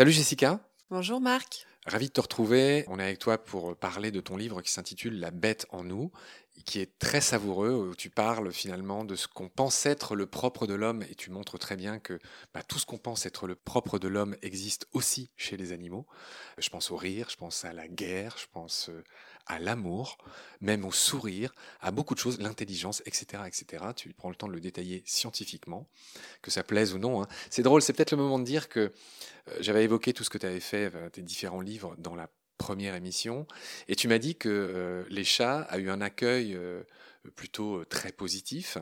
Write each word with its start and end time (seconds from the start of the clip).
Salut 0.00 0.12
Jessica. 0.12 0.60
Bonjour 0.88 1.20
Marc. 1.20 1.66
Ravi 1.84 2.06
de 2.06 2.12
te 2.12 2.22
retrouver. 2.22 2.86
On 2.88 2.98
est 2.98 3.02
avec 3.02 3.18
toi 3.18 3.36
pour 3.36 3.76
parler 3.76 4.10
de 4.10 4.20
ton 4.22 4.38
livre 4.38 4.62
qui 4.62 4.72
s'intitule 4.72 5.20
La 5.20 5.30
bête 5.30 5.66
en 5.68 5.84
nous, 5.84 6.10
qui 6.62 6.80
est 6.80 6.98
très 6.98 7.20
savoureux, 7.20 7.72
où 7.72 7.94
tu 7.94 8.10
parles 8.10 8.52
finalement 8.52 9.04
de 9.04 9.16
ce 9.16 9.28
qu'on 9.28 9.48
pense 9.48 9.86
être 9.86 10.14
le 10.14 10.26
propre 10.26 10.66
de 10.66 10.74
l'homme, 10.74 11.02
et 11.02 11.14
tu 11.14 11.30
montres 11.30 11.58
très 11.58 11.76
bien 11.76 11.98
que 11.98 12.18
bah, 12.54 12.62
tout 12.62 12.78
ce 12.78 12.86
qu'on 12.86 12.98
pense 12.98 13.26
être 13.26 13.46
le 13.46 13.54
propre 13.54 13.98
de 13.98 14.08
l'homme 14.08 14.36
existe 14.42 14.86
aussi 14.92 15.30
chez 15.36 15.56
les 15.56 15.72
animaux. 15.72 16.06
Je 16.58 16.68
pense 16.68 16.90
au 16.90 16.96
rire, 16.96 17.28
je 17.30 17.36
pense 17.36 17.64
à 17.64 17.72
la 17.72 17.88
guerre, 17.88 18.36
je 18.38 18.46
pense 18.52 18.88
euh, 18.88 19.04
à 19.46 19.58
l'amour, 19.58 20.18
même 20.60 20.84
au 20.84 20.92
sourire, 20.92 21.54
à 21.80 21.90
beaucoup 21.90 22.14
de 22.14 22.20
choses, 22.20 22.40
l'intelligence, 22.40 23.02
etc., 23.06 23.42
etc. 23.46 23.84
Tu 23.96 24.12
prends 24.12 24.30
le 24.30 24.36
temps 24.36 24.48
de 24.48 24.52
le 24.52 24.60
détailler 24.60 25.02
scientifiquement, 25.06 25.88
que 26.42 26.50
ça 26.50 26.62
plaise 26.62 26.94
ou 26.94 26.98
non. 26.98 27.22
Hein. 27.22 27.28
C'est 27.50 27.62
drôle, 27.62 27.82
c'est 27.82 27.92
peut-être 27.92 28.12
le 28.12 28.18
moment 28.18 28.38
de 28.38 28.44
dire 28.44 28.68
que 28.68 28.80
euh, 29.48 29.56
j'avais 29.60 29.84
évoqué 29.84 30.12
tout 30.12 30.24
ce 30.24 30.30
que 30.30 30.38
tu 30.38 30.46
avais 30.46 30.60
fait, 30.60 30.94
euh, 30.94 31.10
tes 31.10 31.22
différents 31.22 31.60
livres, 31.60 31.94
dans 31.98 32.14
la 32.14 32.28
première 32.60 32.94
émission, 32.94 33.46
et 33.88 33.96
tu 33.96 34.06
m'as 34.06 34.18
dit 34.18 34.36
que 34.36 34.50
euh, 34.50 35.02
Les 35.08 35.24
Chats 35.24 35.62
a 35.62 35.78
eu 35.78 35.88
un 35.88 36.02
accueil 36.02 36.58
plutôt 37.34 37.84
très 37.86 38.12
positif, 38.12 38.76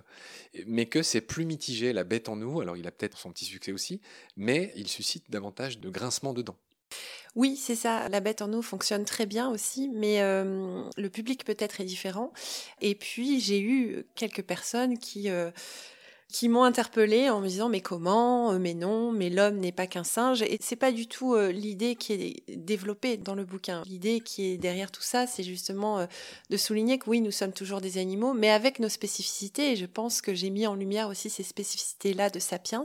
mais 0.67 0.87
que 0.87 1.03
c'est 1.03 1.21
plus 1.21 1.45
mitigé, 1.45 1.93
La 1.93 2.03
Bête 2.03 2.29
en 2.29 2.35
nous, 2.35 2.61
alors 2.61 2.77
il 2.77 2.87
a 2.89 2.91
peut-être 2.91 3.17
son 3.17 3.31
petit 3.31 3.45
succès 3.45 3.71
aussi, 3.71 4.01
mais 4.37 4.73
il 4.75 4.89
suscite 4.89 5.31
davantage 5.31 5.79
de 5.79 5.89
grincements 5.91 6.35
dedans. 6.35 6.57
Oui, 7.37 7.57
c'est 7.57 7.77
ça. 7.77 8.09
La 8.09 8.21
bête 8.21 8.41
en 8.43 8.49
nous 8.49 8.63
fonctionne 8.63 9.05
très 9.05 9.27
bien 9.27 9.51
aussi, 9.51 9.89
mais 9.89 10.21
le 10.23 11.09
public 11.09 11.45
peut-être 11.45 11.81
est 11.81 11.85
différent. 11.85 12.33
Et 12.81 12.95
puis, 12.95 13.41
j'ai 13.41 13.61
eu 13.61 14.07
quelques 14.15 14.43
personnes 14.43 14.99
qui 14.99 15.29
qui 16.31 16.49
m'ont 16.49 16.65
interpellée 16.65 17.31
en 17.31 17.41
me 17.41 17.49
disant 17.49 17.71
mais 17.71 17.81
comment 17.81 18.53
euh, 18.53 18.59
mais 18.59 18.75
non 18.75 19.13
mais 19.13 19.31
l'homme 19.31 19.57
n'est 19.57 19.73
pas 19.73 19.87
qu'un 19.87 20.05
singe. 20.05 20.43
Et 20.43 20.59
c'est 20.61 20.77
pas 20.77 20.93
du 20.93 21.07
tout 21.07 21.35
euh, 21.35 21.51
l'idée 21.51 21.97
qui 21.97 22.13
est 22.13 22.57
développée 22.57 23.17
dans 23.17 23.35
le 23.35 23.45
bouquin. 23.45 23.83
L'idée 23.87 24.21
qui 24.21 24.45
est 24.47 24.59
derrière 24.59 24.91
tout 24.91 25.03
ça 25.03 25.27
c'est 25.27 25.43
justement 25.43 26.01
euh, 26.01 26.07
de 26.51 26.57
souligner 26.59 26.99
que 26.99 27.09
oui 27.09 27.23
nous 27.23 27.31
sommes 27.31 27.53
toujours 27.53 27.81
des 27.81 27.97
animaux 27.97 28.35
mais 28.35 28.51
avec 28.51 28.79
nos 28.79 28.91
spécificités. 28.91 29.73
Et 29.73 29.77
je 29.77 29.87
pense 29.87 30.21
que 30.21 30.35
j'ai 30.35 30.51
mis 30.51 30.67
en 30.67 30.75
lumière 30.75 31.09
aussi 31.09 31.31
ces 31.31 31.43
spécificités 31.43 32.13
là 32.13 32.29
de 32.29 32.39
sapiens. 32.39 32.85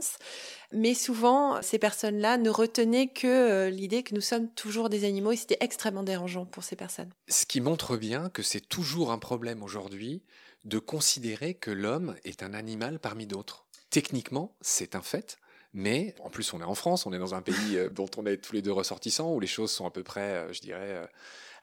Mais 0.72 0.94
souvent 0.94 1.60
ces 1.60 1.78
personnes 1.78 2.18
là 2.18 2.38
ne 2.38 2.48
retenaient 2.48 3.08
que 3.08 3.68
l'idée 3.68 4.02
que 4.02 4.14
nous 4.14 4.22
sommes 4.22 4.48
toujours 4.48 4.88
des 4.88 5.04
animaux 5.04 5.32
et 5.32 5.36
c'était 5.36 5.58
extrêmement 5.60 6.02
dérangeant 6.02 6.46
pour 6.46 6.64
ces 6.64 6.76
personnes. 6.76 7.10
Ce 7.28 7.44
qui 7.44 7.60
montre 7.60 7.98
bien 7.98 8.30
que 8.30 8.42
c'est 8.42 8.66
toujours 8.66 9.12
un 9.12 9.18
problème 9.18 9.62
aujourd'hui 9.62 10.22
de 10.64 10.78
considérer 10.78 11.54
que 11.54 11.70
l'homme 11.70 12.14
est 12.24 12.42
un 12.42 12.54
animal 12.54 12.98
parmi 12.98 13.26
d'autres. 13.26 13.66
Techniquement, 13.90 14.56
c'est 14.60 14.96
un 14.96 15.02
fait, 15.02 15.38
mais 15.72 16.14
en 16.20 16.30
plus 16.30 16.52
on 16.52 16.60
est 16.60 16.64
en 16.64 16.74
France, 16.74 17.06
on 17.06 17.12
est 17.12 17.18
dans 17.18 17.34
un 17.34 17.42
pays 17.42 17.76
euh, 17.76 17.88
dont 17.90 18.10
on 18.16 18.26
est 18.26 18.38
tous 18.38 18.54
les 18.54 18.62
deux 18.62 18.72
ressortissants, 18.72 19.32
où 19.32 19.40
les 19.40 19.46
choses 19.46 19.70
sont 19.70 19.86
à 19.86 19.90
peu 19.90 20.02
près, 20.02 20.20
euh, 20.20 20.52
je 20.52 20.60
dirais, 20.60 20.80
euh, 20.80 21.06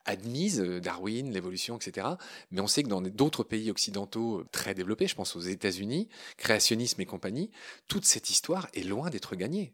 admise, 0.05 0.59
euh, 0.59 0.80
Darwin, 0.80 1.31
l'évolution, 1.31 1.77
etc. 1.77 2.07
Mais 2.52 2.61
on 2.61 2.67
sait 2.67 2.83
que 2.83 2.88
dans 2.88 3.02
d'autres 3.02 3.44
pays 3.44 3.69
occidentaux 3.69 4.39
euh, 4.39 4.47
très 4.52 4.73
développés, 4.73 5.08
je 5.08 5.16
pense 5.16 5.35
aux 5.35 5.41
États-Unis, 5.41 6.08
créationnisme 6.38 7.02
et 7.02 7.05
compagnie, 7.05 7.52
toute 7.88 8.05
cette 8.05 8.30
histoire 8.30 8.67
est 8.73 8.83
loin 8.83 9.09
d'être 9.09 9.35
gagnée. 9.35 9.73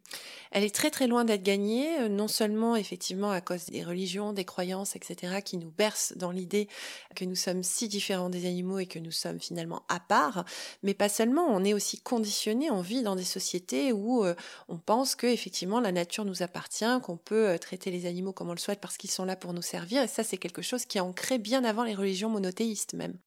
Elle 0.51 0.63
est 0.63 0.73
très 0.73 0.91
très 0.91 1.07
loin 1.07 1.25
d'être 1.25 1.43
gagnée, 1.43 1.99
euh, 1.99 2.09
non 2.09 2.27
seulement 2.27 2.75
effectivement 2.75 3.31
à 3.31 3.41
cause 3.41 3.65
des 3.65 3.83
religions, 3.83 4.33
des 4.33 4.45
croyances, 4.45 4.95
etc., 4.95 5.41
qui 5.43 5.57
nous 5.57 5.71
bercent 5.71 6.13
dans 6.15 6.31
l'idée 6.31 6.67
que 7.15 7.25
nous 7.25 7.35
sommes 7.35 7.63
si 7.63 7.87
différents 7.87 8.29
des 8.29 8.45
animaux 8.45 8.79
et 8.79 8.85
que 8.85 8.99
nous 8.99 9.11
sommes 9.11 9.39
finalement 9.39 9.83
à 9.89 9.99
part, 9.99 10.45
mais 10.83 10.93
pas 10.93 11.09
seulement, 11.09 11.47
on 11.49 11.63
est 11.63 11.73
aussi 11.73 11.99
conditionné, 11.99 12.69
on 12.71 12.81
vit 12.81 13.03
dans 13.03 13.15
des 13.15 13.23
sociétés 13.23 13.91
où 13.91 14.25
on 14.67 14.77
pense 14.77 15.15
que 15.15 15.27
effectivement 15.27 15.79
la 15.79 15.91
nature 15.91 16.25
nous 16.25 16.43
appartient, 16.43 16.85
qu'on 17.03 17.17
peut 17.17 17.57
traiter 17.59 17.91
les 17.91 18.05
animaux 18.05 18.33
comme 18.33 18.49
on 18.49 18.53
le 18.53 18.59
souhaite 18.59 18.79
parce 18.79 18.97
qu'ils 18.97 19.11
sont 19.11 19.25
là 19.25 19.35
pour 19.35 19.53
nous 19.53 19.61
servir, 19.61 20.01
ça, 20.17 20.23
c'est 20.23 20.37
quelque 20.37 20.63
chose 20.63 20.87
qui 20.87 20.97
est 20.97 21.01
ancré 21.01 21.37
bien 21.37 21.63
avant 21.63 21.83
les 21.83 21.93
religions 21.93 22.27
monothéistes 22.27 22.95
même. 22.95 23.19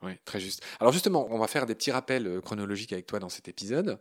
Oui, 0.00 0.12
très 0.24 0.40
juste. 0.40 0.62
Alors 0.80 0.90
justement, 0.90 1.28
on 1.30 1.38
va 1.38 1.46
faire 1.46 1.66
des 1.66 1.74
petits 1.74 1.90
rappels 1.90 2.26
euh, 2.26 2.40
chronologiques 2.40 2.94
avec 2.94 3.06
toi 3.06 3.18
dans 3.18 3.28
cet 3.28 3.48
épisode. 3.48 4.00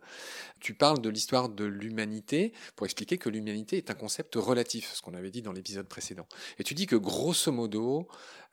Tu 0.62 0.74
parles 0.74 1.02
de 1.02 1.10
l'histoire 1.10 1.50
de 1.50 1.66
l'humanité 1.66 2.54
pour 2.78 2.86
expliquer 2.86 3.18
que 3.18 3.28
l'humanité 3.28 3.76
est 3.76 3.92
un 3.92 3.96
concept 3.96 4.36
relatif, 4.36 4.94
ce 4.94 5.02
qu'on 5.02 5.14
avait 5.14 5.30
dit 5.30 5.42
dans 5.42 5.52
l'épisode 5.52 5.90
précédent. 5.90 6.26
Et 6.58 6.64
tu 6.64 6.74
dis 6.74 6.88
que 6.88 6.96
grosso 6.96 7.52
modo, 7.52 8.08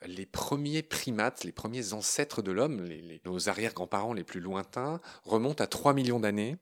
les 0.04 0.26
premiers 0.26 0.82
primates, 0.82 1.44
les 1.44 1.52
premiers 1.52 1.92
ancêtres 1.92 2.42
de 2.42 2.50
l'homme, 2.50 2.84
nos 3.24 3.48
arrière-grands-parents 3.48 4.12
les 4.12 4.24
plus 4.24 4.40
lointains, 4.40 5.00
remontent 5.22 5.62
à 5.62 5.68
3 5.68 5.94
millions 5.94 6.18
d'années 6.18 6.56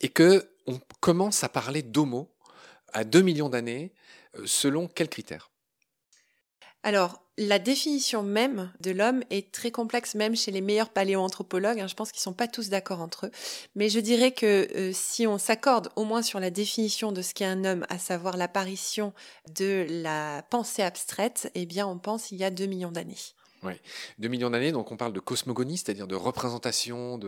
et 0.00 0.08
que 0.08 0.48
on 0.68 0.78
commence 1.00 1.42
à 1.42 1.48
parler 1.48 1.82
d'homo 1.82 2.32
à 2.92 3.02
2 3.02 3.22
millions 3.22 3.48
d'années 3.48 3.92
euh, 4.36 4.46
selon 4.46 4.88
quels 4.88 5.08
critères? 5.08 5.49
Alors, 6.82 7.22
la 7.36 7.58
définition 7.58 8.22
même 8.22 8.70
de 8.80 8.90
l'homme 8.90 9.22
est 9.30 9.52
très 9.52 9.70
complexe, 9.70 10.14
même 10.14 10.36
chez 10.36 10.50
les 10.50 10.60
meilleurs 10.60 10.90
paléoanthropologues. 10.90 11.80
Hein. 11.80 11.86
je 11.86 11.94
pense 11.94 12.12
qu'ils 12.12 12.20
ne 12.20 12.24
sont 12.24 12.32
pas 12.32 12.48
tous 12.48 12.68
d'accord 12.68 13.00
entre 13.00 13.26
eux. 13.26 13.30
Mais 13.74 13.88
je 13.88 14.00
dirais 14.00 14.32
que 14.32 14.68
euh, 14.74 14.90
si 14.92 15.26
on 15.26 15.38
s'accorde 15.38 15.90
au 15.96 16.04
moins 16.04 16.22
sur 16.22 16.40
la 16.40 16.50
définition 16.50 17.12
de 17.12 17.22
ce 17.22 17.34
qu'est 17.34 17.46
un 17.46 17.64
homme, 17.64 17.86
à 17.88 17.98
savoir 17.98 18.36
l'apparition 18.36 19.12
de 19.54 19.86
la 19.88 20.42
pensée 20.50 20.82
abstraite, 20.82 21.50
eh 21.54 21.66
bien, 21.66 21.86
on 21.86 21.98
pense 21.98 22.30
il 22.30 22.38
y 22.38 22.44
a 22.44 22.50
2 22.50 22.66
millions 22.66 22.92
d'années. 22.92 23.16
Oui, 23.62 23.74
2 24.18 24.28
millions 24.28 24.50
d'années, 24.50 24.72
donc 24.72 24.90
on 24.90 24.96
parle 24.96 25.12
de 25.12 25.20
cosmogonie, 25.20 25.76
c'est-à-dire 25.76 26.06
de 26.06 26.14
représentation 26.14 27.20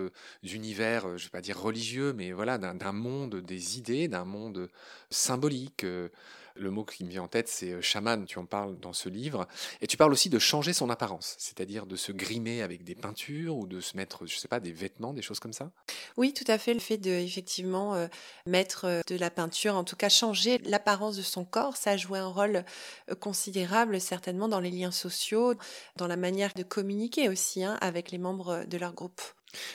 d'univers, 0.42 1.06
euh, 1.06 1.16
je 1.18 1.24
ne 1.24 1.26
vais 1.28 1.30
pas 1.30 1.42
dire 1.42 1.60
religieux, 1.60 2.14
mais 2.14 2.32
voilà, 2.32 2.56
d'un 2.56 2.92
monde 2.92 3.36
des 3.36 3.78
idées, 3.78 4.08
d'un 4.08 4.24
monde 4.24 4.70
symbolique. 5.10 5.84
Euh, 5.84 6.08
le 6.56 6.70
mot 6.70 6.84
qui 6.84 7.04
me 7.04 7.10
vient 7.10 7.22
en 7.22 7.28
tête, 7.28 7.48
c'est 7.48 7.72
euh, 7.72 7.82
chaman, 7.82 8.24
tu 8.24 8.38
en 8.38 8.46
parles 8.46 8.78
dans 8.78 8.92
ce 8.92 9.08
livre. 9.08 9.46
Et 9.80 9.86
tu 9.86 9.96
parles 9.96 10.12
aussi 10.12 10.30
de 10.30 10.38
changer 10.38 10.72
son 10.72 10.90
apparence, 10.90 11.34
c'est-à-dire 11.38 11.86
de 11.86 11.96
se 11.96 12.12
grimer 12.12 12.62
avec 12.62 12.84
des 12.84 12.94
peintures 12.94 13.56
ou 13.56 13.66
de 13.66 13.80
se 13.80 13.96
mettre, 13.96 14.26
je 14.26 14.34
ne 14.34 14.38
sais 14.38 14.48
pas, 14.48 14.60
des 14.60 14.72
vêtements, 14.72 15.12
des 15.12 15.22
choses 15.22 15.40
comme 15.40 15.52
ça? 15.52 15.70
Oui, 16.16 16.32
tout 16.32 16.44
à 16.48 16.58
fait. 16.58 16.74
Le 16.74 16.80
fait 16.80 16.98
de, 16.98 17.10
effectivement, 17.10 17.94
euh, 17.94 18.06
mettre 18.46 18.86
euh, 18.86 19.00
de 19.06 19.16
la 19.16 19.30
peinture, 19.30 19.74
en 19.74 19.84
tout 19.84 19.96
cas 19.96 20.08
changer 20.08 20.58
l'apparence 20.64 21.16
de 21.16 21.22
son 21.22 21.44
corps, 21.44 21.76
ça 21.76 21.92
a 21.92 21.96
joué 21.96 22.18
un 22.18 22.28
rôle 22.28 22.64
considérable, 23.20 24.00
certainement, 24.00 24.48
dans 24.48 24.60
les 24.60 24.70
liens 24.70 24.90
sociaux, 24.90 25.54
dans 25.96 26.06
la 26.06 26.16
manière 26.16 26.52
de 26.54 26.62
communiquer 26.62 27.28
aussi 27.28 27.64
hein, 27.64 27.78
avec 27.80 28.10
les 28.10 28.18
membres 28.18 28.64
de 28.66 28.78
leur 28.78 28.92
groupe. 28.92 29.20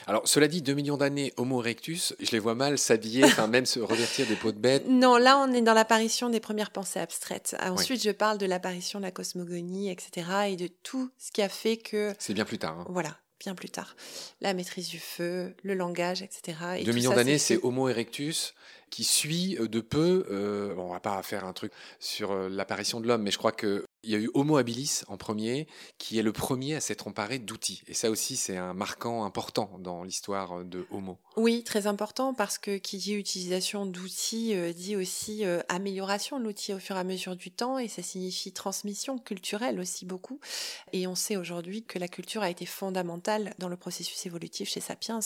Alors, 0.06 0.26
cela 0.26 0.48
dit, 0.48 0.62
2 0.62 0.74
millions 0.74 0.96
d'années, 0.96 1.32
Homo 1.36 1.60
erectus, 1.60 2.14
je 2.20 2.30
les 2.32 2.38
vois 2.38 2.54
mal 2.54 2.78
s'habiller, 2.78 3.24
enfin 3.24 3.46
même 3.46 3.66
se 3.66 3.80
revêtir 3.80 4.26
des 4.26 4.36
peaux 4.36 4.52
de 4.52 4.58
bête. 4.58 4.84
Non, 4.98 5.16
là, 5.16 5.38
on 5.38 5.52
est 5.52 5.62
dans 5.62 5.74
l'apparition 5.74 6.28
des 6.28 6.40
premières 6.40 6.70
pensées 6.70 6.98
abstraites. 6.98 7.56
Ensuite, 7.62 8.02
je 8.02 8.10
parle 8.10 8.38
de 8.38 8.46
l'apparition 8.46 8.98
de 8.98 9.04
la 9.04 9.10
cosmogonie, 9.10 9.90
etc., 9.90 10.26
et 10.48 10.56
de 10.56 10.68
tout 10.82 11.10
ce 11.18 11.30
qui 11.30 11.42
a 11.42 11.48
fait 11.48 11.76
que... 11.76 12.12
C'est 12.18 12.34
bien 12.34 12.44
plus 12.44 12.58
tard. 12.58 12.80
Hein. 12.80 12.86
Voilà, 12.88 13.16
bien 13.38 13.54
plus 13.54 13.70
tard. 13.70 13.94
La 14.40 14.54
maîtrise 14.54 14.88
du 14.88 14.98
feu, 14.98 15.54
le 15.62 15.74
langage, 15.74 16.22
etc. 16.22 16.82
2 16.84 16.92
millions 16.92 17.14
d'années, 17.14 17.38
c'est 17.38 17.58
Homo 17.62 17.88
erectus 17.88 18.54
qui 18.90 19.04
suit 19.04 19.56
euh, 19.60 19.68
de 19.68 19.80
peu, 19.80 20.26
euh, 20.30 20.74
bon, 20.74 20.84
on 20.84 20.92
va 20.92 21.00
pas 21.00 21.22
faire 21.22 21.44
un 21.44 21.52
truc 21.52 21.72
sur 22.00 22.32
euh, 22.32 22.48
l'apparition 22.48 23.00
de 23.00 23.06
l'homme, 23.06 23.22
mais 23.22 23.30
je 23.30 23.38
crois 23.38 23.52
que 23.52 23.84
il 24.02 24.10
y 24.10 24.14
a 24.14 24.18
eu 24.18 24.30
Homo 24.34 24.56
habilis 24.56 25.02
en 25.08 25.16
premier, 25.16 25.66
qui 25.98 26.18
est 26.18 26.22
le 26.22 26.32
premier 26.32 26.76
à 26.76 26.80
s'être 26.80 27.08
emparé 27.08 27.38
d'outils. 27.38 27.82
Et 27.88 27.94
ça 27.94 28.10
aussi, 28.10 28.36
c'est 28.36 28.56
un 28.56 28.74
marquant 28.74 29.24
important 29.24 29.70
dans 29.80 30.04
l'histoire 30.04 30.64
de 30.64 30.86
Homo. 30.90 31.18
Oui, 31.36 31.64
très 31.64 31.86
important, 31.86 32.34
parce 32.34 32.58
que 32.58 32.76
qui 32.76 32.98
dit 32.98 33.14
utilisation 33.14 33.86
d'outils 33.86 34.54
euh, 34.54 34.72
dit 34.72 34.96
aussi 34.96 35.44
euh, 35.44 35.60
amélioration 35.68 36.38
de 36.38 36.44
l'outil 36.44 36.74
au 36.74 36.78
fur 36.78 36.96
et 36.96 37.00
à 37.00 37.04
mesure 37.04 37.36
du 37.36 37.50
temps, 37.50 37.78
et 37.78 37.88
ça 37.88 38.02
signifie 38.02 38.52
transmission 38.52 39.18
culturelle 39.18 39.80
aussi 39.80 40.04
beaucoup. 40.04 40.40
Et 40.92 41.06
on 41.06 41.14
sait 41.14 41.36
aujourd'hui 41.36 41.84
que 41.84 41.98
la 41.98 42.08
culture 42.08 42.42
a 42.42 42.50
été 42.50 42.66
fondamentale 42.66 43.54
dans 43.58 43.68
le 43.68 43.76
processus 43.76 44.26
évolutif 44.26 44.68
chez 44.68 44.80
Sapiens 44.80 45.20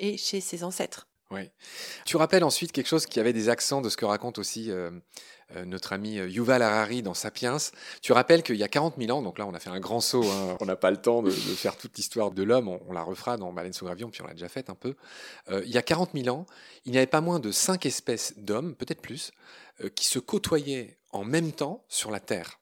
et 0.00 0.16
chez 0.16 0.40
ses 0.40 0.64
ancêtres. 0.64 1.06
Oui. 1.30 1.50
Tu 2.06 2.16
rappelles 2.16 2.44
ensuite 2.44 2.72
quelque 2.72 2.86
chose 2.86 3.04
qui 3.04 3.20
avait 3.20 3.34
des 3.34 3.50
accents 3.50 3.82
de 3.82 3.90
ce 3.90 3.98
que 3.98 4.06
raconte 4.06 4.38
aussi 4.38 4.70
euh, 4.70 4.90
euh, 5.54 5.66
notre 5.66 5.92
ami 5.92 6.18
euh, 6.18 6.26
Yuval 6.26 6.62
Harari 6.62 7.02
dans 7.02 7.12
Sapiens. 7.12 7.58
Tu 8.00 8.12
rappelles 8.12 8.42
qu'il 8.42 8.56
y 8.56 8.62
a 8.62 8.68
40 8.68 8.94
000 8.98 9.10
ans, 9.16 9.20
donc 9.20 9.38
là 9.38 9.46
on 9.46 9.52
a 9.52 9.60
fait 9.60 9.68
un 9.68 9.78
grand 9.78 10.00
saut, 10.00 10.24
hein, 10.24 10.56
on 10.60 10.64
n'a 10.64 10.76
pas 10.76 10.90
le 10.90 10.96
temps 10.96 11.22
de, 11.22 11.30
faire 11.30 11.76
toute 11.76 11.98
l'histoire 11.98 12.30
de 12.30 12.42
l'homme, 12.42 12.68
on, 12.68 12.92
la 12.94 13.02
refera 13.02 13.36
dans 13.36 13.52
Baleine 13.52 13.74
sous 13.74 13.84
gravion, 13.84 14.08
puis 14.08 14.22
on 14.22 14.26
l'a 14.26 14.32
déjà 14.32 14.48
faite 14.48 14.70
un 14.70 14.74
peu. 14.74 14.94
il 15.50 15.70
y 15.70 15.76
a 15.76 15.82
40 15.82 16.10
000 16.14 16.34
ans, 16.34 16.46
il 16.86 16.92
n'y 16.92 16.98
avait 16.98 17.06
pas 17.06 17.20
moins 17.20 17.40
de 17.40 17.52
5 17.52 17.84
espèces 17.84 18.32
d'hommes, 18.38 18.74
peut-être 18.74 19.02
plus, 19.02 19.32
qui 19.94 20.06
se 20.06 20.18
côtoyaient 20.18 20.98
en 21.12 21.24
même 21.24 21.52
temps 21.52 21.84
sur 21.88 22.10
la 22.10 22.20
Terre 22.20 22.58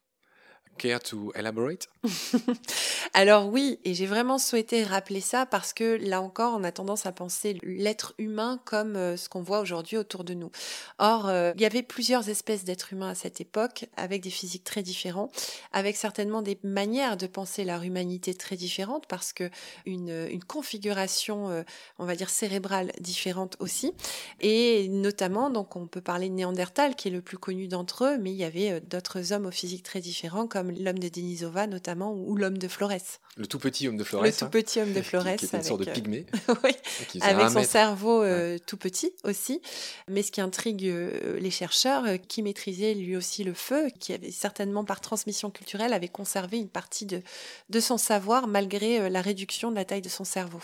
Care 0.79 1.01
to 1.01 1.33
elaborate? 1.35 1.89
Alors 3.15 3.49
oui, 3.49 3.79
et 3.85 3.95
j'ai 3.95 4.07
vraiment 4.07 4.39
souhaité 4.39 4.85
rappeler 4.85 5.21
ça 5.21 5.47
parce 5.47 5.73
que 5.73 5.99
là 6.03 6.21
encore, 6.21 6.55
on 6.55 6.65
a 6.65 6.73
tendance 6.73 7.07
à 7.07 7.13
penser 7.13 7.59
l'être 7.63 8.15
humain 8.19 8.61
comme 8.65 8.97
euh, 8.97 9.17
ce 9.17 9.29
qu'on 9.29 9.43
voit 9.43 9.61
aujourd'hui 9.61 9.97
autour 9.97 10.25
de 10.25 10.35
nous. 10.35 10.51
Or, 10.99 11.29
euh, 11.29 11.53
il 11.57 11.61
y 11.61 11.65
avait 11.65 11.83
plusieurs 11.83 12.29
espèces 12.29 12.65
d'êtres 12.65 12.93
humains 12.93 13.11
à 13.11 13.15
cette 13.15 13.41
époque, 13.41 13.87
avec 13.97 14.23
des 14.23 14.31
physiques 14.31 14.65
très 14.65 14.83
différents, 14.83 15.31
avec 15.73 15.97
certainement 15.97 16.43
des 16.43 16.59
manières 16.63 17.17
de 17.17 17.27
penser 17.27 17.65
leur 17.65 17.83
humanité 17.83 18.35
très 18.35 18.57
différentes, 18.57 19.07
parce 19.07 19.33
que 19.33 19.51
une, 19.87 20.29
configuration, 20.47 21.51
euh, 21.51 21.63
on 21.99 22.05
va 22.05 22.15
dire 22.15 22.31
cérébrale 22.31 22.93
différente 23.01 23.57
aussi, 23.61 23.93
et 24.41 24.89
notamment, 24.89 25.51
donc 25.51 25.77
on 25.77 25.87
peut 25.87 26.01
parler 26.01 26.29
de 26.29 26.35
Néandertal 26.35 26.95
qui 26.95 27.09
est 27.09 27.11
le 27.11 27.23
plus 27.23 27.39
connu 27.39 27.69
d'entre 27.69 28.05
eux, 28.05 28.19
mais 28.19 28.31
il 28.31 28.37
y 28.37 28.45
avait 28.45 28.81
d'autres 28.81 29.33
hommes 29.33 29.47
aux 29.47 29.51
physiques 29.51 29.83
très 29.83 30.01
différents, 30.01 30.47
comme 30.47 30.66
l'homme 30.71 30.99
de 30.99 31.09
Denisova 31.09 31.67
notamment, 31.67 32.13
ou 32.13 32.37
l'homme 32.37 32.59
de 32.59 32.69
Flores. 32.69 32.93
Le 33.37 33.47
tout 33.47 33.59
petit 33.59 33.89
homme 33.89 33.97
de 33.97 34.05
Flores. 34.05 34.25
Le 34.25 34.33
tout 34.33 34.49
petit 34.49 34.81
homme 34.81 34.93
de 34.93 35.03
Flores. 35.03 35.25
qui, 35.37 35.45
était 35.45 35.57
une 35.57 35.63
sorte 35.63 35.85
de 35.85 35.91
pygmée. 35.91 36.27
oui, 36.65 36.73
avec 37.21 37.51
son 37.51 37.65
cerveau 37.65 38.23
euh, 38.23 38.59
tout 38.67 38.77
petit 38.77 39.13
aussi. 39.25 39.61
Mais 40.09 40.23
ce 40.23 40.33
qui 40.33 40.41
intrigue 40.41 40.87
euh, 40.87 41.39
les 41.39 41.51
chercheurs, 41.51 42.05
euh, 42.05 42.17
qui 42.17 42.43
maîtrisait 42.43 42.95
lui 42.95 43.17
aussi 43.17 43.45
le 43.45 43.55
feu, 43.55 43.89
qui 43.99 44.13
avait 44.13 44.31
certainement 44.31 44.85
par 44.85 45.01
transmission 45.01 45.51
culturelle 45.51 45.93
avait 45.93 46.09
conservé 46.09 46.59
une 46.59 46.69
partie 46.69 47.07
de, 47.07 47.23
de 47.71 47.81
son 47.81 47.99
savoir 47.99 48.47
malgré 48.47 49.09
la 49.11 49.21
réduction 49.21 49.71
de 49.71 49.77
la 49.77 49.85
taille 49.85 50.03
de 50.03 50.09
son 50.09 50.25
cerveau. 50.25 50.63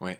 Ouais. 0.00 0.18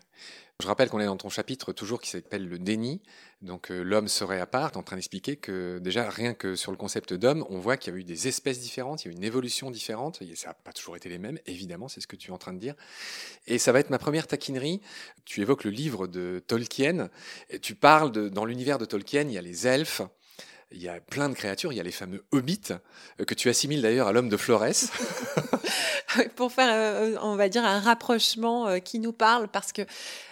Je 0.63 0.69
rappelle 0.69 0.89
qu'on 0.89 1.01
est 1.01 1.07
dans 1.07 1.19
ton 1.19 1.29
chapitre 1.29 1.75
toujours 1.75 2.01
qui 2.01 2.09
s'appelle 2.09 2.49
le 2.49 2.59
déni. 2.59 3.03
Donc 3.43 3.71
euh, 3.71 3.83
l'homme 3.83 4.09
serait 4.09 4.41
à 4.41 4.47
part, 4.47 4.75
en 4.77 4.83
train 4.83 4.97
d'expliquer 4.97 5.37
que 5.37 5.79
déjà 5.81 6.09
rien 6.09 6.33
que 6.33 6.57
sur 6.57 6.71
le 6.71 6.79
concept 6.79 7.13
d'homme, 7.13 7.45
on 7.51 7.59
voit 7.59 7.77
qu'il 7.77 7.93
y 7.93 7.97
a 7.97 7.99
eu 7.99 8.05
des 8.05 8.27
espèces 8.27 8.59
différentes, 8.59 9.05
il 9.05 9.09
y 9.09 9.11
a 9.11 9.13
eu 9.13 9.17
une 9.17 9.25
évolution 9.25 9.71
différente, 9.71 10.23
ça 10.35 10.49
n'a 10.49 10.55
pas 10.55 10.73
toujours 10.73 10.97
été 10.97 11.11
les 11.11 11.19
mêmes, 11.19 11.39
évidemment, 11.45 11.89
c'est 11.89 12.01
ce 12.01 12.07
que 12.07 12.17
tu 12.17 12.31
es 12.31 12.33
en 12.33 12.39
train 12.39 12.55
de 12.55 12.59
dire. 12.59 12.75
Et 13.47 13.59
ça 13.59 13.71
va 13.71 13.81
être 13.81 13.91
ma 13.91 13.99
première 13.99 14.27
taquinerie. 14.27 14.81
Tu 15.27 15.43
évoques 15.43 15.65
le 15.65 15.71
livre 15.71 16.07
de 16.07 16.43
Tolkien, 16.47 17.11
tu 17.61 17.75
parles 17.75 18.11
de, 18.11 18.31
dans 18.31 18.47
l'univers 18.47 18.79
de 18.79 18.87
Tolkien, 18.87 19.23
il 19.29 19.33
y 19.33 19.39
a 19.39 19.43
les 19.43 19.67
elfes, 19.67 20.01
il 20.71 20.83
y 20.83 20.89
a 20.89 21.01
plein 21.01 21.29
de 21.29 21.35
créatures, 21.35 21.75
il 21.75 21.77
y 21.77 21.81
a 21.81 21.85
les 21.85 21.93
fameux 21.93 22.25
hobbits, 22.33 22.73
euh, 23.21 23.25
que 23.27 23.35
tu 23.35 23.51
assimiles 23.51 23.83
d'ailleurs 23.83 24.09
à 24.09 24.13
l'homme 24.13 24.31
de 24.31 24.39
Flores. 24.39 24.65
Pour 26.35 26.51
faire, 26.51 26.73
euh, 26.73 27.19
on 27.21 27.37
va 27.37 27.51
dire, 27.51 27.65
un 27.67 27.79
rapprochement 27.79 28.81
qui 28.81 29.01
nous 29.01 29.13
parle, 29.13 29.49
parce 29.49 29.73
que 29.73 29.83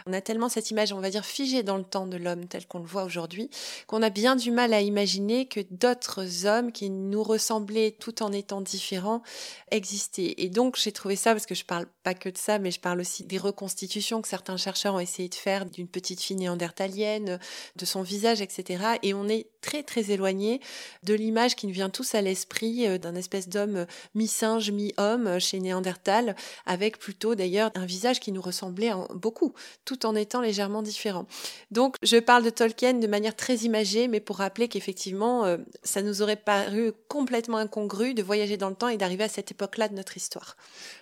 on 0.07 0.13
a 0.13 0.21
tellement 0.21 0.51
cette 0.51 0.71
image, 0.71 0.93
on 0.93 1.01
va 1.01 1.09
dire, 1.09 1.25
figée 1.25 1.63
dans 1.63 1.79
le 1.79 1.85
temps 1.85 2.07
de 2.07 2.19
l'homme 2.19 2.47
tel 2.47 2.67
qu'on 2.67 2.79
le 2.79 2.85
voit 2.85 3.05
aujourd'hui, 3.05 3.49
qu'on 3.87 4.03
a 4.03 4.11
bien 4.11 4.37
du 4.37 4.51
mal 4.51 4.75
à 4.75 4.83
imaginer 4.83 5.47
que 5.47 5.61
d'autres 5.71 6.45
hommes 6.45 6.73
qui 6.73 6.91
nous 6.91 7.23
ressemblaient 7.23 7.97
tout 7.99 8.23
en 8.23 8.31
étant 8.31 8.61
différents 8.61 9.23
existaient. 9.71 10.35
Et 10.37 10.51
donc, 10.51 10.77
j'ai 10.77 10.93
trouvé 10.93 11.17
ça, 11.17 11.33
parce 11.33 11.47
que 11.47 11.55
je 11.55 11.65
parle 11.65 11.87
pas 12.03 12.13
que 12.13 12.29
de 12.29 12.37
ça, 12.37 12.59
mais 12.59 12.71
je 12.71 12.81
parle 12.81 13.01
aussi 13.01 13.25
des 13.25 13.39
reconstitutions 13.39 14.21
que 14.21 14.29
certains 14.29 14.59
chercheurs 14.59 14.95
ont 14.95 15.01
essayé 15.01 15.31
de 15.31 15.35
faire 15.35 15.65
d'une 15.65 15.89
petite 15.89 16.21
fille 16.21 16.37
néandertalienne, 16.37 17.39
de 17.77 17.85
son 17.87 18.03
visage, 18.03 18.43
etc. 18.43 18.99
Et 19.03 19.15
on 19.15 19.27
est 19.27 19.47
très, 19.63 19.83
très 19.83 20.11
éloigné 20.11 20.61
de 21.05 21.15
l'image 21.15 21.57
qui 21.57 21.67
nous 21.67 21.73
vient 21.73 21.89
tous 21.89 22.15
à 22.15 22.21
l'esprit 22.21 22.87
euh, 22.87 22.99
d'un 22.99 23.15
espèce 23.15 23.49
d'homme 23.49 23.87
mi-singe, 24.15 24.71
mi-homme 24.71 25.41
chez 25.41 25.61
Néandertal, 25.61 26.37
avec 26.67 26.99
plutôt 26.99 27.35
d'ailleurs 27.35 27.71
un 27.75 27.87
visage 27.87 28.21
qui 28.21 28.31
nous 28.31 28.43
ressemblait 28.43 28.93
beaucoup 29.15 29.55
tout 29.97 30.07
en 30.07 30.15
étant 30.15 30.41
légèrement 30.41 30.83
différent. 30.83 31.27
Donc 31.71 31.97
je 32.03 32.17
parle 32.17 32.43
de 32.43 32.51
Tolkien 32.51 32.95
de 32.95 33.07
manière 33.07 33.37
très 33.37 33.57
imagée, 33.59 34.09
mais 34.09 34.21
pour 34.21 34.39
rappeler 34.39 34.69
qu'effectivement, 34.69 35.45
euh, 35.45 35.59
ça 35.83 36.03
nous 36.03 36.23
aurait 36.23 36.37
paru 36.37 36.93
complètement 37.09 37.59
incongru 37.59 38.15
de 38.15 38.23
voyager 38.23 38.57
dans 38.57 38.69
le 38.69 38.75
temps 38.75 38.89
et 38.89 38.97
d'arriver 38.97 39.25
à 39.25 39.29
cette 39.29 39.51
époque-là 39.51 39.89
de 39.89 39.95
notre 39.95 40.17
histoire. 40.17 40.57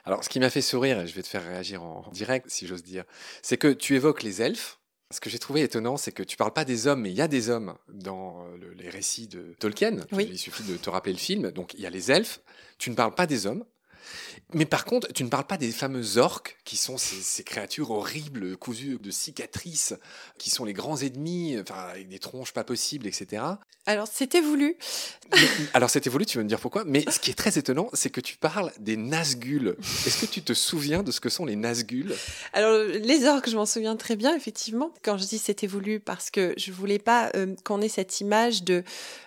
Alors 0.04 0.24
ce 0.24 0.28
qui 0.28 0.40
m'a 0.40 0.50
fait 0.50 0.62
sourire, 0.62 1.00
et 1.00 1.06
je 1.06 1.14
vais 1.14 1.22
te 1.22 1.28
faire 1.28 1.44
réagir 1.44 1.82
en 1.82 2.04
direct 2.12 2.46
si 2.48 2.66
j'ose 2.66 2.82
dire, 2.82 3.04
c'est 3.42 3.56
que 3.56 3.68
tu 3.68 3.96
évoques 3.96 4.22
les 4.22 4.42
elfes. 4.42 4.78
Ce 5.10 5.20
que 5.20 5.28
j'ai 5.28 5.38
trouvé 5.38 5.60
étonnant, 5.60 5.98
c'est 5.98 6.12
que 6.12 6.22
tu 6.22 6.38
parles 6.38 6.54
pas 6.54 6.64
des 6.64 6.86
hommes, 6.86 7.02
mais 7.02 7.10
il 7.10 7.16
y 7.16 7.20
a 7.20 7.28
des 7.28 7.50
hommes 7.50 7.74
dans 7.88 8.46
euh, 8.46 8.74
les 8.78 8.88
récits 8.88 9.28
de 9.28 9.54
Tolkien. 9.58 9.98
Il 10.18 10.38
suffit 10.38 10.62
de 10.62 10.76
te 10.78 10.88
rappeler 10.88 11.12
le 11.12 11.18
film. 11.18 11.50
Donc 11.50 11.74
il 11.74 11.80
y 11.80 11.86
a 11.86 11.90
les 11.90 12.10
elfes. 12.10 12.40
Tu 12.78 12.88
ne 12.88 12.94
parles 12.94 13.14
pas 13.14 13.26
des 13.26 13.46
hommes. 13.46 13.62
Mais 14.54 14.66
par 14.66 14.84
contre, 14.84 15.12
tu 15.12 15.25
ne 15.25 15.28
parles 15.28 15.46
pas 15.46 15.56
des 15.56 15.70
fameux 15.70 16.19
orques, 16.19 16.58
qui 16.64 16.76
sont 16.76 16.99
ces, 16.99 17.44
créatures 17.44 17.90
horribles, 17.90 18.56
cousues 18.56 18.99
de 19.00 19.10
cicatrices, 19.10 19.94
qui 20.38 20.50
sont 20.50 20.64
les 20.64 20.72
grands 20.72 20.99
ennemis, 20.99 21.56
enfin, 21.60 21.88
avec 21.90 22.08
des 22.08 22.19
tronches 22.19 22.52
pas 22.52 22.64
possibles, 22.64 23.06
etc. 23.06 23.43
Alors, 23.84 24.06
c'était 24.06 24.40
voulu. 24.40 24.76
alors, 25.75 25.90
c'était 25.90 26.08
voulu, 26.08 26.25
tu 26.25 26.38
vas 26.38 26.44
me 26.44 26.49
dire 26.49 26.60
pourquoi? 26.60 26.84
Mais 26.87 27.04
ce 27.10 27.19
qui 27.19 27.31
est 27.32 27.34
très 27.34 27.58
étonnant, 27.58 27.88
c'est 27.94 28.10
que 28.10 28.20
tu 28.20 28.37
parles 28.37 28.70
des 28.78 28.96
Nazgûl. 28.96 29.76
Est-ce 30.06 30.20
que 30.20 30.31
tu 30.31 30.43
te 30.43 30.52
souviens 30.52 31.02
de 31.02 31.10
ce 31.10 31.19
que 31.19 31.28
sont 31.28 31.44
les 31.44 31.56
Nazgûl 31.56 32.14
Alors, 32.52 32.78
les 32.78 33.25
orques, 33.26 33.50
je 33.50 33.56
m'en 33.56 33.66
souviens 33.66 33.96
très 33.96 34.14
bien, 34.14 34.37
effectivement. 34.37 34.93
Quand 35.02 35.19
je 35.19 35.26
dis 35.26 35.38
c'était 35.38 35.66
voulu, 35.66 35.99
parce 35.99 36.31
que 36.31 36.54
je 36.56 36.70
voulais 36.70 37.00
pas 37.00 37.32
euh, 37.34 37.56
qu'on 37.64 37.81
ait 37.81 37.88
cette 37.88 38.20
image 38.20 38.62
de, 38.62 38.84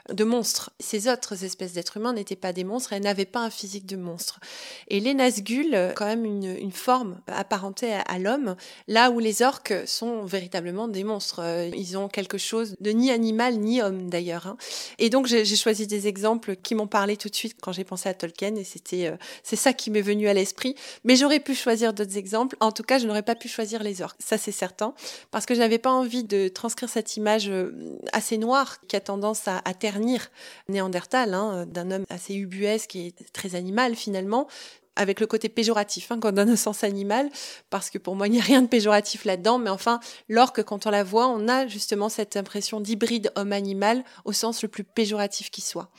de 0.10 0.24
monstres. 0.24 0.72
Ces 0.80 1.10
autres 1.10 1.44
espèces 1.44 1.74
d'êtres 1.74 1.98
humains 1.98 2.14
n'étaient 2.14 2.38
pas 2.38 2.54
des 2.54 2.64
monstres, 2.64 2.94
elles 2.94 3.04
n'avaient 3.04 3.26
pas 3.26 3.42
un 3.42 3.50
physique 3.50 3.86
de 3.86 3.98
monstre. 3.98 4.40
Et 4.88 5.00
les 5.00 5.14
Nazgûl, 5.14 5.94
quand 5.96 6.06
même 6.06 6.26
une, 6.26 6.72
forme 6.72 7.20
apparentée 7.28 7.94
à, 7.94 8.20
l'homme, 8.20 8.56
là 8.88 9.10
où 9.12 9.20
les 9.20 9.42
orques 9.42 9.74
sont 9.86 10.26
véritablement 10.26 10.88
des 10.88 11.04
monstres. 11.04 11.40
Euh, 11.42 11.70
ils 11.76 11.98
ont 11.98 12.08
quelque 12.08 12.38
chose 12.38 12.76
de 12.80 12.92
ni 12.92 13.12
animal 13.12 13.58
ni 13.58 13.82
homme 13.82 14.10
d'ailleurs. 14.10 14.48
Hein. 14.48 14.58
Et 15.00 15.10
donc 15.10 15.28
j'ai 15.28 15.46
choisi 15.46 15.88
des 15.88 16.08
exemples 16.08 16.56
qui 16.56 16.76
m'ont 16.76 16.88
parlé 16.88 17.18
tout 17.18 17.30
de 17.30 17.36
suite 17.36 17.58
quand 17.62 17.72
j'ai 17.72 17.84
pensé 17.84 18.10
à 18.10 18.14
Tolkien 18.14 18.56
et 18.56 18.64
c'était 18.64 19.08
euh, 19.08 19.16
c'est 19.44 19.56
ça 19.56 19.74
qui 19.74 19.92
m'est 19.92 20.02
venu 20.02 20.28
à 20.28 20.34
l'esprit. 20.34 20.76
Mais 21.04 21.16
j'aurais 21.16 21.40
pu 21.40 21.56
choisir 21.56 21.94
d'autres 21.94 22.18
exemples. 22.18 22.56
En 22.60 22.72
tout 22.72 22.84
cas, 22.84 23.00
je 23.00 23.08
n'aurais 23.08 23.24
pas 23.24 23.36
pu 23.36 23.48
choisir 23.48 23.84
les 23.84 24.02
orques. 24.02 24.20
Ça 24.20 24.38
c'est 24.38 24.52
certain 24.52 24.94
parce 25.32 25.46
que 25.46 25.54
je 25.54 25.60
n'avais 25.60 25.80
pas 25.80 25.92
envie 25.92 26.24
de 26.24 26.48
transcrire 26.48 26.90
cette 26.90 27.16
image 27.18 27.50
euh, 27.50 27.72
assez 28.12 28.38
noire 28.38 28.80
qui 28.88 28.96
a 28.96 29.02
tendance 29.02 29.48
à, 29.48 29.62
ternir 29.74 30.32
Néandertal, 30.70 31.34
hein, 31.34 31.66
d'un 31.68 31.92
homme 31.92 32.06
assez 32.10 32.34
ubuesque 32.34 32.96
et 32.96 33.14
très 33.34 33.56
animal 33.56 33.96
finalement, 33.96 34.48
avec 34.96 35.20
le 35.20 35.28
côté 35.28 35.50
péjoratif 35.50 36.12
hein, 36.12 36.20
qu'on 36.20 36.32
donne 36.32 36.52
au 36.52 36.56
sens 36.56 36.84
animal, 36.84 37.30
parce 37.70 37.90
que 37.90 37.98
pour 37.98 38.16
moi, 38.16 38.28
il 38.28 38.32
n'y 38.32 38.40
a 38.40 38.44
rien 38.44 38.62
de 38.62 38.68
péjoratif 38.68 39.26
là-dedans, 39.26 39.58
mais 39.58 39.70
enfin, 39.70 40.00
lorsque 40.30 40.64
quand 40.64 40.86
on 40.88 40.90
la 40.90 41.04
voit, 41.04 41.28
on 41.28 41.48
a 41.48 41.68
justement 41.68 42.10
cette 42.10 42.38
impression 42.38 42.80
d'hybride 42.80 43.32
homme-animal 43.36 44.04
au 44.24 44.34
sens 44.34 44.64
le 44.64 44.70
plus 44.70 44.84
péjoratif 44.84 45.52
qui 45.52 45.62
soit. 45.62 45.90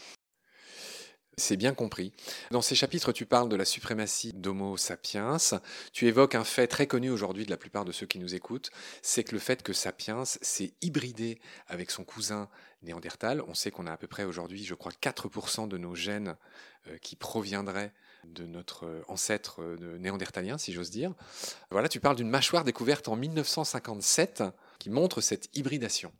C'est 1.39 1.59
bien 1.59 1.75
compris. 1.75 2.15
Dans 2.51 2.63
ces 2.63 2.75
chapitres, 2.75 3.13
tu 3.13 3.27
parles 3.27 3.51
de 3.51 3.57
la 3.57 3.67
suprématie 3.67 4.33
d'Homo 4.33 4.79
sapiens. 4.79 5.37
Tu 5.93 6.07
évoques 6.07 6.35
un 6.35 6.45
fait 6.45 6.67
très 6.67 6.87
connu 6.87 7.11
aujourd'hui 7.11 7.45
de 7.45 7.51
la 7.51 7.59
plupart 7.59 7.85
de 7.85 7.93
ceux 7.93 8.07
qui 8.07 8.19
nous 8.19 8.35
écoutent, 8.35 8.71
c'est 9.03 9.23
que 9.23 9.35
le 9.35 9.39
fait 9.39 9.63
que 9.63 9.75
sapiens 9.75 10.25
s'est 10.25 10.73
hybridé 10.81 11.39
avec 11.67 11.91
son 11.91 12.05
cousin 12.05 12.49
néandertal. 12.87 13.43
On 13.47 13.55
sait 13.55 13.71
qu'on 13.71 13.87
a 13.87 13.93
à 13.93 13.97
peu 13.97 14.07
près 14.07 14.25
aujourd'hui, 14.25 14.65
je 14.65 14.75
crois, 14.75 14.93
4% 14.93 15.69
de 15.69 15.77
nos 15.77 15.95
gènes 15.95 16.37
euh, 16.89 16.97
qui 16.99 17.17
proviendraient 17.17 17.93
de 18.25 18.47
notre 18.47 19.03
ancêtre 19.09 19.63
euh, 19.63 19.99
néandertalien, 19.99 20.59
si 20.59 20.73
j'ose 20.73 20.91
dire. 20.91 21.13
Voilà, 21.71 21.89
tu 21.89 22.01
parles 22.01 22.17
d'une 22.17 22.31
mâchoire 22.31 22.65
découverte 22.65 23.09
en 23.09 23.17
1957 23.17 24.43
qui 24.79 24.91
montre 24.91 25.21
cette 25.21 25.49
hybridation. 25.55 26.13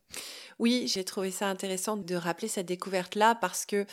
Oui, 0.59 0.87
j'ai 0.91 1.05
trouvé 1.05 1.31
ça 1.31 1.49
intéressant 1.49 1.99
de 1.99 2.15
rappeler 2.15 2.49
cette 2.49 2.65
découverte-là 2.65 3.35
parce 3.35 3.67
que 3.67 3.85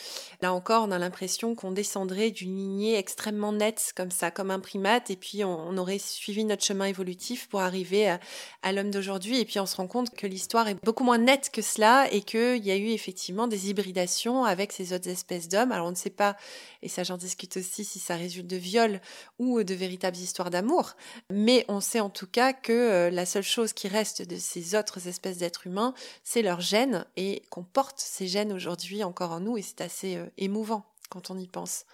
là 0.41 0.53
encore, 0.53 0.85
on 0.87 0.91
a 0.91 0.97
l'impression 0.97 1.55
qu'on 1.55 1.71
descendrait 1.71 2.31
d'une 2.31 2.55
lignée 2.55 2.97
extrêmement 2.97 3.51
nette 3.51 3.91
comme 3.97 4.11
ça, 4.11 4.31
comme 4.31 4.49
un 4.49 4.61
primate, 4.61 5.09
et 5.09 5.17
puis 5.17 5.43
on, 5.43 5.75
aurait 5.77 5.99
suivi 5.99 6.45
notre 6.45 6.63
chemin 6.63 6.85
évolutif 6.85 7.49
pour 7.49 7.59
arriver 7.59 8.17
à, 8.61 8.71
l'homme 8.71 8.91
d'aujourd'hui. 8.91 9.39
Et 9.39 9.45
puis 9.45 9.59
on 9.59 9.65
se 9.65 9.75
rend 9.75 9.87
compte 9.87 10.11
que 10.11 10.25
l'histoire 10.25 10.69
est 10.69 10.81
beaucoup 10.85 11.03
moins 11.03 11.17
nette 11.17 11.49
que 11.51 11.61
cela 11.61 12.07
et 12.13 12.21
qu'il 12.21 12.63
y 12.63 12.71
a 12.71 12.77
eu 12.77 12.91
effectivement 12.91 13.47
des 13.47 13.69
hybridations 13.69 14.45
avec 14.45 14.71
ces 14.71 14.93
autres 14.93 15.09
espèces 15.09 15.49
d'hommes. 15.49 15.73
Alors 15.73 15.87
on 15.87 15.91
ne 15.91 15.95
sait 15.95 16.09
pas, 16.09 16.37
et 16.81 16.87
ça 16.87 17.03
j'en 17.03 17.17
discute 17.17 17.57
aussi, 17.57 17.83
si 17.83 17.99
ça 17.99 18.15
résulte 18.15 18.47
de 18.47 18.55
viol 18.55 19.01
ou 19.37 19.63
de 19.63 19.73
véritables 19.73 20.15
histoires 20.15 20.49
d'amour, 20.49 20.93
mais 21.29 21.65
on 21.67 21.81
sait 21.81 21.99
en 21.99 22.09
tout 22.09 22.27
cas 22.27 22.53
que 22.53 22.71
euh, 22.71 23.09
la 23.09 23.25
seule 23.25 23.43
chose 23.43 23.73
qui 23.73 23.89
reste 23.89 24.21
de 24.21 24.37
ces 24.37 24.52
autres 24.75 25.07
espèces 25.07 25.37
d'êtres 25.37 25.67
humains, 25.67 25.93
c'est 26.23 26.41
leur 26.41 26.61
gènes 26.61 27.05
et 27.15 27.43
qu'on 27.49 27.63
porte 27.63 27.99
ces 27.99 28.27
gènes 28.27 28.53
aujourd'hui 28.53 29.03
encore 29.03 29.31
en 29.31 29.39
nous 29.39 29.57
et 29.57 29.61
c'est 29.61 29.81
assez 29.81 30.17
euh, 30.17 30.25
émouvant 30.37 30.85
quand 31.09 31.29
on 31.29 31.37
y 31.37 31.47
pense. 31.47 31.85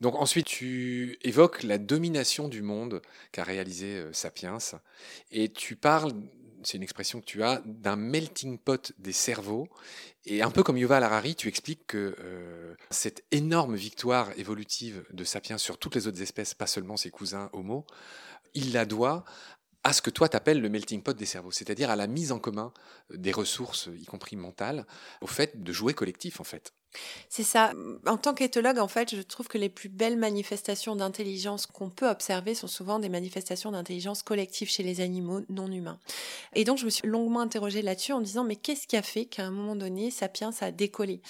Donc 0.00 0.14
ensuite, 0.14 0.46
tu 0.46 1.18
évoques 1.22 1.62
la 1.62 1.78
domination 1.78 2.48
du 2.48 2.62
monde 2.62 3.02
qu'a 3.32 3.44
réalisé 3.44 3.96
euh, 3.96 4.12
Sapiens 4.12 4.58
et 5.30 5.50
tu 5.50 5.76
parles 5.76 6.12
c'est 6.66 6.76
une 6.76 6.82
expression 6.82 7.20
que 7.20 7.24
tu 7.26 7.44
as, 7.44 7.62
d'un 7.64 7.96
melting 7.96 8.58
pot 8.58 8.92
des 8.98 9.12
cerveaux. 9.12 9.68
Et 10.24 10.42
un 10.42 10.50
peu 10.50 10.64
comme 10.64 10.76
Yuval 10.76 11.04
Harari, 11.04 11.36
tu 11.36 11.46
expliques 11.48 11.86
que 11.86 12.16
euh, 12.18 12.74
cette 12.90 13.24
énorme 13.30 13.76
victoire 13.76 14.36
évolutive 14.36 15.04
de 15.12 15.22
Sapiens 15.22 15.58
sur 15.58 15.78
toutes 15.78 15.94
les 15.94 16.08
autres 16.08 16.20
espèces, 16.20 16.54
pas 16.54 16.66
seulement 16.66 16.96
ses 16.96 17.10
cousins 17.10 17.50
Homo, 17.52 17.86
il 18.54 18.72
la 18.72 18.84
doit 18.84 19.24
à 19.86 19.92
ce 19.92 20.02
que 20.02 20.10
toi 20.10 20.28
t'appelles 20.28 20.60
le 20.60 20.68
melting 20.68 21.00
pot 21.00 21.16
des 21.16 21.26
cerveaux, 21.26 21.52
c'est-à-dire 21.52 21.90
à 21.90 21.96
la 21.96 22.08
mise 22.08 22.32
en 22.32 22.40
commun 22.40 22.72
euh, 23.12 23.16
des 23.16 23.30
ressources, 23.30 23.88
y 23.96 24.04
compris 24.04 24.34
mentales, 24.34 24.84
au 25.20 25.28
fait 25.28 25.62
de 25.62 25.72
jouer 25.72 25.94
collectif 25.94 26.40
en 26.40 26.44
fait. 26.44 26.74
C'est 27.28 27.42
ça. 27.42 27.72
En 28.06 28.16
tant 28.16 28.34
qu'éthologue, 28.34 28.78
en 28.78 28.88
fait, 28.88 29.14
je 29.14 29.22
trouve 29.22 29.48
que 29.48 29.58
les 29.58 29.68
plus 29.68 29.88
belles 29.88 30.16
manifestations 30.16 30.96
d'intelligence 30.96 31.66
qu'on 31.66 31.90
peut 31.90 32.08
observer 32.08 32.54
sont 32.54 32.66
souvent 32.66 32.98
des 32.98 33.08
manifestations 33.08 33.72
d'intelligence 33.72 34.22
collective 34.22 34.68
chez 34.68 34.82
les 34.82 35.00
animaux 35.00 35.40
non 35.48 35.70
humains. 35.70 35.98
Et 36.54 36.64
donc, 36.64 36.78
je 36.78 36.84
me 36.84 36.90
suis 36.90 37.06
longuement 37.06 37.40
interrogée 37.40 37.82
là-dessus 37.82 38.12
en 38.12 38.20
me 38.20 38.24
disant, 38.24 38.44
mais 38.44 38.56
qu'est-ce 38.56 38.86
qui 38.86 38.96
a 38.96 39.02
fait 39.02 39.26
qu'à 39.26 39.44
un 39.44 39.50
moment 39.50 39.76
donné, 39.76 40.10
Sapiens 40.10 40.50
a 40.60 40.70
décollé? 40.70 41.20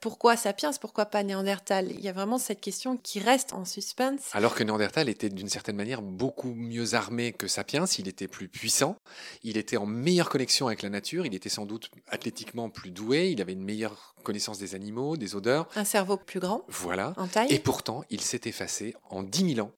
Pourquoi 0.00 0.36
Sapiens? 0.36 0.72
Pourquoi 0.80 1.06
pas 1.06 1.22
Néandertal? 1.22 1.90
Il 1.92 2.00
y 2.00 2.08
a 2.08 2.12
vraiment 2.12 2.38
cette 2.38 2.60
question 2.60 2.96
qui 2.96 3.20
reste 3.20 3.52
en 3.52 3.64
suspense. 3.64 4.20
Alors 4.32 4.54
que 4.54 4.62
Néandertal 4.62 5.08
était 5.08 5.28
d'une 5.28 5.48
certaine 5.48 5.76
manière 5.76 6.02
beaucoup 6.02 6.54
mieux 6.54 6.94
armé 6.94 7.32
que 7.32 7.48
Sapiens, 7.48 7.84
il 7.98 8.08
était 8.08 8.28
plus 8.28 8.48
puissant, 8.48 8.96
il 9.42 9.56
était 9.56 9.76
en 9.76 9.86
meilleure 9.86 10.28
connexion 10.28 10.66
avec 10.66 10.82
la 10.82 10.88
nature, 10.88 11.26
il 11.26 11.34
était 11.34 11.48
sans 11.48 11.66
doute 11.66 11.90
athlétiquement 12.08 12.68
plus 12.68 12.90
doué, 12.90 13.30
il 13.30 13.40
avait 13.40 13.52
une 13.52 13.64
meilleure 13.64 14.14
connaissance 14.22 14.58
des 14.58 14.74
animaux, 14.74 15.15
des 15.18 15.34
odeurs. 15.34 15.68
Un 15.76 15.84
cerveau 15.84 16.16
plus 16.16 16.40
grand. 16.40 16.64
Voilà. 16.68 17.12
En 17.16 17.26
taille. 17.26 17.52
Et 17.52 17.58
pourtant, 17.58 18.04
il 18.10 18.20
s'est 18.20 18.42
effacé 18.44 18.94
en 19.10 19.22
10 19.22 19.54
000 19.54 19.66
ans. 19.66 19.72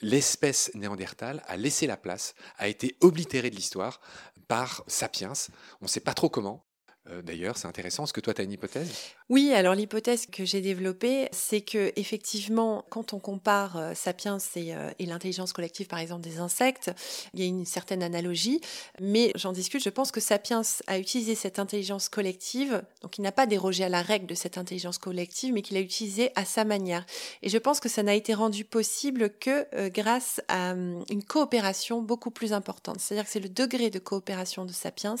L'espèce 0.00 0.70
néandertale 0.74 1.42
a 1.46 1.56
laissé 1.56 1.86
la 1.86 1.96
place, 1.96 2.34
a 2.58 2.68
été 2.68 2.96
oblitérée 3.00 3.50
de 3.50 3.56
l'histoire 3.56 4.00
par 4.48 4.82
Sapiens. 4.86 5.32
On 5.80 5.84
ne 5.84 5.88
sait 5.88 6.00
pas 6.00 6.14
trop 6.14 6.28
comment. 6.28 6.64
Euh, 7.10 7.20
d'ailleurs, 7.20 7.56
c'est 7.56 7.66
intéressant. 7.66 8.04
Est-ce 8.04 8.12
que 8.12 8.20
toi, 8.20 8.32
tu 8.32 8.42
as 8.42 8.44
une 8.44 8.52
hypothèse? 8.52 8.88
Oui, 9.28 9.52
alors 9.52 9.74
l'hypothèse 9.74 10.26
que 10.26 10.44
j'ai 10.44 10.60
développée, 10.60 11.28
c'est 11.32 11.60
que 11.60 11.92
effectivement, 11.96 12.84
quand 12.90 13.12
on 13.12 13.18
compare 13.18 13.76
euh, 13.76 13.94
Sapiens 13.94 14.38
euh, 14.56 14.90
et, 14.98 15.06
l'intelligence 15.06 15.52
collective, 15.52 15.88
par 15.88 15.98
exemple, 15.98 16.22
des 16.22 16.38
insectes, 16.38 16.92
il 17.34 17.40
y 17.40 17.42
a 17.42 17.46
une 17.46 17.64
certaine 17.64 18.04
analogie. 18.04 18.60
Mais 19.00 19.32
j'en 19.34 19.52
discute, 19.52 19.82
je 19.82 19.90
pense 19.90 20.12
que 20.12 20.20
Sapiens 20.20 20.62
a 20.86 20.98
utilisé 20.98 21.34
cette 21.34 21.58
intelligence 21.58 22.08
collective, 22.08 22.82
donc 23.00 23.18
il 23.18 23.22
n'a 23.22 23.32
pas 23.32 23.46
dérogé 23.46 23.82
à 23.82 23.88
la 23.88 24.02
règle 24.02 24.26
de 24.26 24.34
cette 24.34 24.56
intelligence 24.56 24.98
collective, 24.98 25.52
mais 25.52 25.62
qu'il 25.62 25.76
a 25.76 25.80
utilisé 25.80 26.30
à 26.36 26.44
sa 26.44 26.64
manière. 26.64 27.04
Et 27.42 27.48
je 27.48 27.58
pense 27.58 27.80
que 27.80 27.88
ça 27.88 28.04
n'a 28.04 28.14
été 28.14 28.32
rendu 28.32 28.64
possible 28.64 29.30
que 29.40 29.66
grâce 29.88 30.40
à 30.48 30.72
hum, 30.72 31.04
une 31.10 31.24
coopération 31.24 32.00
beaucoup 32.00 32.30
plus 32.30 32.52
importante. 32.52 33.00
C'est-à-dire 33.00 33.24
que 33.24 33.30
c'est 33.30 33.40
le 33.40 33.48
degré 33.48 33.90
de 33.90 33.98
coopération 33.98 34.64
de 34.64 34.72
Sapiens, 34.72 35.16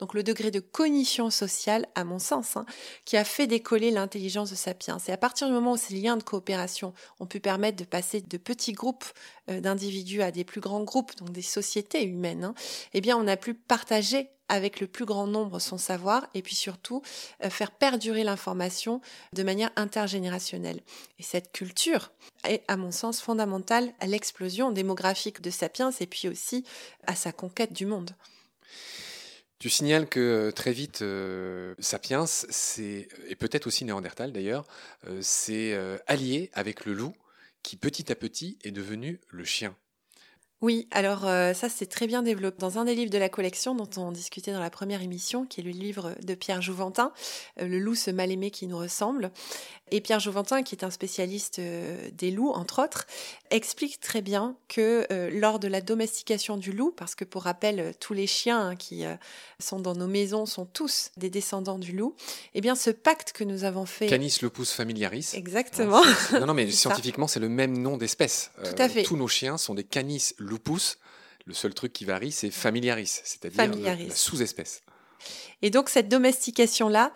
donc 0.00 0.14
le 0.14 0.22
degré 0.22 0.50
de 0.50 0.60
cognition 0.60 1.19
sociale, 1.28 1.86
à 1.94 2.04
mon 2.04 2.18
sens, 2.18 2.56
hein, 2.56 2.64
qui 3.04 3.18
a 3.18 3.24
fait 3.24 3.46
décoller 3.46 3.90
l'intelligence 3.90 4.50
de 4.50 4.54
Sapiens. 4.54 4.96
Et 5.06 5.12
à 5.12 5.18
partir 5.18 5.46
du 5.48 5.52
moment 5.52 5.72
où 5.72 5.76
ces 5.76 5.94
liens 5.94 6.16
de 6.16 6.22
coopération 6.22 6.94
ont 7.18 7.26
pu 7.26 7.40
permettre 7.40 7.76
de 7.76 7.84
passer 7.84 8.22
de 8.22 8.36
petits 8.38 8.72
groupes 8.72 9.04
euh, 9.50 9.60
d'individus 9.60 10.22
à 10.22 10.30
des 10.30 10.44
plus 10.44 10.62
grands 10.62 10.84
groupes, 10.84 11.14
donc 11.16 11.32
des 11.32 11.42
sociétés 11.42 12.04
humaines, 12.04 12.44
hein, 12.44 12.54
eh 12.94 13.02
bien, 13.02 13.18
on 13.18 13.26
a 13.26 13.36
pu 13.36 13.52
partager 13.52 14.30
avec 14.50 14.80
le 14.80 14.88
plus 14.88 15.04
grand 15.04 15.26
nombre 15.26 15.60
son 15.60 15.78
savoir 15.78 16.26
et 16.34 16.42
puis 16.42 16.56
surtout 16.56 17.02
euh, 17.44 17.50
faire 17.50 17.70
perdurer 17.70 18.24
l'information 18.24 19.00
de 19.32 19.42
manière 19.42 19.70
intergénérationnelle. 19.76 20.80
Et 21.18 21.22
cette 21.22 21.52
culture 21.52 22.10
est, 22.44 22.62
à 22.66 22.76
mon 22.76 22.90
sens, 22.90 23.20
fondamentale 23.20 23.92
à 24.00 24.06
l'explosion 24.06 24.72
démographique 24.72 25.40
de 25.40 25.50
Sapiens 25.50 25.92
et 26.00 26.06
puis 26.06 26.28
aussi 26.28 26.64
à 27.06 27.14
sa 27.14 27.32
conquête 27.32 27.72
du 27.72 27.86
monde. 27.86 28.10
Tu 29.60 29.68
signales 29.68 30.08
que 30.08 30.20
euh, 30.20 30.52
très 30.52 30.72
vite, 30.72 31.02
euh, 31.02 31.74
Sapiens, 31.78 32.24
et 32.88 33.36
peut-être 33.38 33.66
aussi 33.66 33.84
Néandertal 33.84 34.32
d'ailleurs, 34.32 34.66
euh, 35.06 35.18
c'est 35.20 35.78
allié 36.06 36.50
avec 36.54 36.86
le 36.86 36.94
loup 36.94 37.12
qui 37.62 37.76
petit 37.76 38.10
à 38.10 38.14
petit 38.14 38.58
est 38.64 38.70
devenu 38.70 39.20
le 39.28 39.44
chien. 39.44 39.76
Oui, 40.62 40.88
alors 40.90 41.22
ça 41.22 41.70
c'est 41.70 41.86
très 41.86 42.06
bien 42.06 42.22
développé 42.22 42.58
dans 42.58 42.78
un 42.78 42.84
des 42.84 42.94
livres 42.94 43.10
de 43.10 43.16
la 43.16 43.30
collection 43.30 43.74
dont 43.74 43.88
on 43.96 44.12
discutait 44.12 44.52
dans 44.52 44.60
la 44.60 44.68
première 44.68 45.00
émission, 45.00 45.46
qui 45.46 45.60
est 45.60 45.64
le 45.64 45.70
livre 45.70 46.14
de 46.22 46.34
Pierre 46.34 46.60
Jouventin, 46.60 47.12
Le 47.56 47.78
loup 47.78 47.94
ce 47.94 48.10
mal 48.10 48.30
aimé 48.30 48.50
qui 48.50 48.66
nous 48.66 48.76
ressemble. 48.76 49.30
Et 49.90 50.00
Pierre 50.00 50.20
Jouventin, 50.20 50.62
qui 50.62 50.74
est 50.74 50.84
un 50.84 50.90
spécialiste 50.90 51.58
euh, 51.58 52.10
des 52.12 52.30
loups, 52.30 52.50
entre 52.50 52.82
autres, 52.82 53.06
explique 53.50 54.00
très 54.00 54.22
bien 54.22 54.56
que 54.68 55.06
euh, 55.10 55.30
lors 55.32 55.58
de 55.58 55.68
la 55.68 55.80
domestication 55.80 56.56
du 56.56 56.72
loup, 56.72 56.92
parce 56.96 57.14
que 57.14 57.24
pour 57.24 57.42
rappel, 57.42 57.80
euh, 57.80 57.92
tous 57.98 58.14
les 58.14 58.26
chiens 58.26 58.68
hein, 58.68 58.76
qui 58.76 59.04
sont 59.58 59.80
dans 59.80 59.94
nos 59.94 60.06
maisons 60.06 60.46
sont 60.46 60.64
tous 60.64 61.10
des 61.16 61.30
descendants 61.30 61.78
du 61.78 61.92
loup, 61.92 62.14
eh 62.54 62.60
bien 62.60 62.74
ce 62.74 62.90
pacte 62.90 63.32
que 63.32 63.44
nous 63.44 63.64
avons 63.64 63.86
fait... 63.86 64.06
Canis 64.06 64.38
lupus 64.42 64.70
familiaris. 64.70 65.32
Exactement. 65.34 66.02
non, 66.32 66.46
non, 66.46 66.54
mais 66.54 66.70
scientifiquement, 66.70 67.26
c'est 67.26 67.40
le 67.40 67.48
même 67.48 67.76
nom 67.76 67.96
d'espèce. 67.96 68.52
Tout 68.62 68.80
à 68.80 68.88
fait. 68.88 69.02
Tous 69.02 69.16
nos 69.16 69.28
chiens 69.28 69.58
sont 69.58 69.74
des 69.74 69.84
Canis 69.84 70.34
lupus. 70.38 70.98
Le 71.46 71.54
seul 71.54 71.74
truc 71.74 71.92
qui 71.92 72.04
varie, 72.04 72.32
c'est 72.32 72.50
familiaris, 72.50 73.20
c'est-à-dire 73.24 73.74
la 73.74 74.14
sous-espèce. 74.14 74.82
Et 75.62 75.70
donc 75.70 75.88
cette 75.88 76.08
domestication-là 76.08 77.12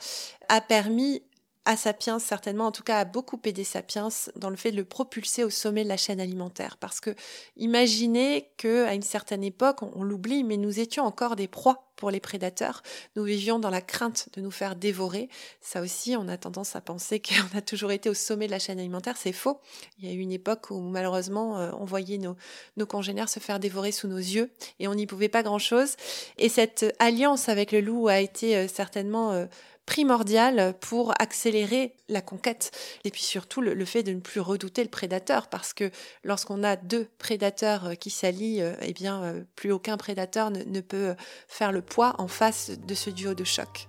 a 0.48 0.60
permis 0.60 1.22
à 1.66 1.76
Sapiens, 1.76 2.18
certainement, 2.18 2.66
en 2.66 2.72
tout 2.72 2.82
cas, 2.82 2.98
a 2.98 3.04
beaucoup 3.04 3.40
aidé 3.44 3.64
Sapiens 3.64 4.08
dans 4.36 4.50
le 4.50 4.56
fait 4.56 4.70
de 4.70 4.76
le 4.76 4.84
propulser 4.84 5.44
au 5.44 5.50
sommet 5.50 5.82
de 5.82 5.88
la 5.88 5.96
chaîne 5.96 6.20
alimentaire. 6.20 6.76
Parce 6.76 7.00
que 7.00 7.14
imaginez 7.56 8.50
que 8.58 8.84
à 8.84 8.94
une 8.94 9.02
certaine 9.02 9.42
époque, 9.42 9.82
on, 9.82 10.02
l'oublie, 10.02 10.44
mais 10.44 10.58
nous 10.58 10.78
étions 10.78 11.04
encore 11.04 11.36
des 11.36 11.48
proies 11.48 11.90
pour 11.96 12.10
les 12.10 12.20
prédateurs. 12.20 12.82
Nous 13.16 13.22
vivions 13.22 13.58
dans 13.58 13.70
la 13.70 13.80
crainte 13.80 14.28
de 14.34 14.40
nous 14.42 14.50
faire 14.50 14.76
dévorer. 14.76 15.28
Ça 15.60 15.80
aussi, 15.80 16.16
on 16.16 16.28
a 16.28 16.36
tendance 16.36 16.76
à 16.76 16.80
penser 16.82 17.20
qu'on 17.20 17.56
a 17.56 17.62
toujours 17.62 17.92
été 17.92 18.10
au 18.10 18.14
sommet 18.14 18.46
de 18.46 18.50
la 18.50 18.58
chaîne 18.58 18.78
alimentaire. 18.78 19.16
C'est 19.16 19.32
faux. 19.32 19.60
Il 19.98 20.06
y 20.06 20.10
a 20.10 20.14
eu 20.14 20.18
une 20.18 20.32
époque 20.32 20.70
où 20.70 20.80
malheureusement, 20.80 21.58
euh, 21.58 21.70
on 21.78 21.84
voyait 21.84 22.18
nos, 22.18 22.36
nos 22.76 22.86
congénères 22.86 23.28
se 23.28 23.40
faire 23.40 23.60
dévorer 23.60 23.92
sous 23.92 24.08
nos 24.08 24.18
yeux 24.18 24.50
et 24.80 24.88
on 24.88 24.94
n'y 24.94 25.06
pouvait 25.06 25.28
pas 25.28 25.42
grand-chose. 25.42 25.96
Et 26.36 26.50
cette 26.50 26.94
alliance 26.98 27.48
avec 27.48 27.72
le 27.72 27.80
loup 27.80 28.08
a 28.08 28.20
été 28.20 28.56
euh, 28.56 28.68
certainement 28.68 29.32
euh, 29.32 29.46
primordial 29.86 30.74
pour 30.80 31.12
accélérer 31.20 31.94
la 32.08 32.20
conquête. 32.20 32.70
Et 33.04 33.10
puis 33.10 33.22
surtout 33.22 33.60
le, 33.60 33.84
fait 33.84 34.02
de 34.02 34.12
ne 34.12 34.20
plus 34.20 34.40
redouter 34.40 34.82
le 34.82 34.90
prédateur, 34.90 35.48
parce 35.48 35.72
que 35.72 35.90
lorsqu'on 36.22 36.62
a 36.62 36.76
deux 36.76 37.08
prédateurs 37.18 37.86
euh, 37.86 37.94
qui 37.94 38.10
s'allient, 38.10 38.62
euh, 38.62 38.74
eh 38.82 38.92
bien, 38.92 39.22
euh, 39.22 39.42
plus 39.56 39.72
aucun 39.72 39.96
prédateur 39.96 40.50
ne, 40.50 40.80
peut 40.80 41.14
faire 41.48 41.72
le 41.72 41.82
poids 41.82 42.14
en 42.18 42.28
face 42.28 42.70
de 42.70 42.94
ce 42.94 43.10
duo 43.10 43.34
de 43.34 43.44
choc. 43.44 43.88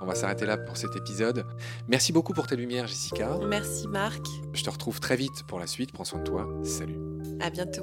On 0.00 0.06
va 0.06 0.14
s'arrêter 0.14 0.46
là 0.46 0.56
pour 0.56 0.76
cet 0.76 0.96
épisode. 0.96 1.46
Merci 1.88 2.12
beaucoup 2.12 2.32
pour 2.32 2.46
tes 2.46 2.56
lumières, 2.56 2.88
Jessica. 2.88 3.38
Merci, 3.46 3.86
Marc. 3.86 4.24
Je 4.52 4.64
te 4.64 4.70
retrouve 4.70 4.98
très 4.98 5.16
vite 5.16 5.44
pour 5.46 5.60
la 5.60 5.68
suite. 5.68 5.92
Prends 5.92 6.04
soin 6.04 6.18
de 6.18 6.24
toi. 6.24 6.48
Salut. 6.64 6.98
À 7.40 7.50
bientôt. 7.50 7.82